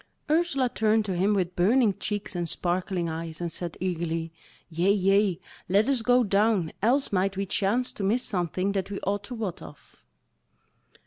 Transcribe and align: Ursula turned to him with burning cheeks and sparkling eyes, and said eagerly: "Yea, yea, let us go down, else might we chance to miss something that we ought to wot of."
Ursula 0.31 0.67
turned 0.67 1.05
to 1.05 1.15
him 1.15 1.35
with 1.35 1.55
burning 1.55 1.93
cheeks 1.99 2.35
and 2.35 2.49
sparkling 2.49 3.07
eyes, 3.07 3.39
and 3.39 3.51
said 3.51 3.77
eagerly: 3.79 4.31
"Yea, 4.67 4.91
yea, 4.91 5.39
let 5.69 5.87
us 5.87 6.01
go 6.01 6.23
down, 6.23 6.71
else 6.81 7.11
might 7.11 7.37
we 7.37 7.45
chance 7.45 7.91
to 7.91 8.03
miss 8.03 8.23
something 8.23 8.71
that 8.71 8.89
we 8.89 8.99
ought 9.01 9.25
to 9.25 9.35
wot 9.35 9.61
of." 9.61 9.97